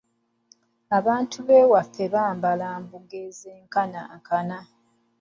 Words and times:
Abantu 0.97 1.37
b'ewaffe 1.47 2.03
bambala 2.13 2.65
embugo 2.77 3.15
ezenkanankana. 3.27 4.59